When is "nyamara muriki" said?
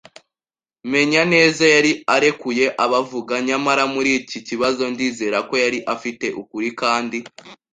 3.47-4.37